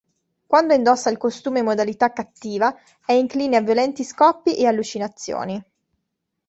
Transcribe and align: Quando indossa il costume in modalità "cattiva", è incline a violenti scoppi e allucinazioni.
Quando 0.47 0.73
indossa 0.73 1.11
il 1.11 1.19
costume 1.19 1.59
in 1.59 1.65
modalità 1.65 2.11
"cattiva", 2.11 2.73
è 3.05 3.11
incline 3.11 3.57
a 3.57 3.61
violenti 3.61 4.03
scoppi 4.03 4.55
e 4.57 4.65
allucinazioni. 4.65 5.63